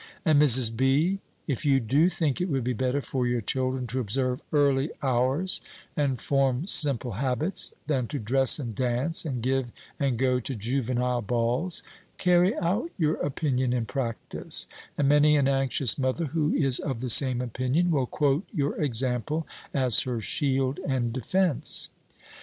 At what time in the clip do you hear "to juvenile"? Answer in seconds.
10.39-11.21